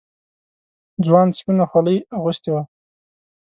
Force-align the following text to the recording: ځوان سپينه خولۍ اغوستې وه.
ځوان 1.05 1.27
سپينه 1.37 1.65
خولۍ 1.69 1.97
اغوستې 2.17 2.49
وه. 2.53 2.61